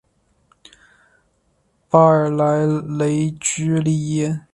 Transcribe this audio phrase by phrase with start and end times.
[1.91, 4.47] 巴尔莱雷居利耶。